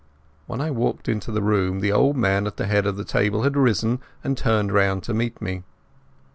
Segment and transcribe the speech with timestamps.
[0.47, 3.43] When I walked into the room the old man at the head of the table
[3.43, 5.61] had risen and turned round to meet me.